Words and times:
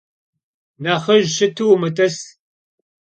Nexhıj 0.83 1.25
şıtu 1.35 1.63
vumıt'ıs. 1.67 2.15